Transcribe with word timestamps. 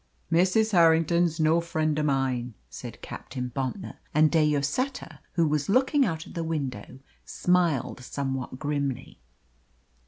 "Mrs. 0.31 0.71
Harrington's 0.71 1.39
no 1.39 1.61
friend 1.61 1.99
of 1.99 2.07
mine," 2.07 2.55
said 2.71 3.03
Captain 3.03 3.51
Bontnor; 3.55 3.97
and 4.15 4.31
De 4.31 4.43
Lloseta, 4.43 5.19
who 5.33 5.47
was 5.47 5.69
looking 5.69 6.07
out 6.07 6.25
of 6.25 6.33
the 6.33 6.43
window, 6.43 6.97
smiled 7.23 7.99
somewhat 7.99 8.57
grimly. 8.57 9.19